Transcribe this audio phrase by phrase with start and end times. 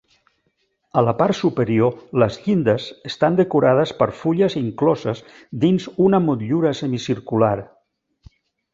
[1.01, 1.93] A la part superior
[2.23, 5.25] les llindes estan decorades per fulles incloses
[5.67, 7.57] dins una motllura semicircular.